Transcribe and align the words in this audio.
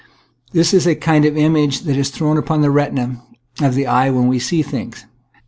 This 0.51 0.73
is 0.73 0.85
the 0.85 0.95
kind 0.95 1.25
of 1.25 1.37
image 1.37 1.81
that 1.81 1.95
is 1.95 2.09
thrown 2.09 2.35
upon 2.37 2.61
the 2.61 2.71
retina 2.71 3.21
of 3.61 3.75
the 3.75 3.85
eye 3.85 4.09
when 4.09 4.27
we 4.27 4.39
see 4.39 4.63
things. 4.63 5.05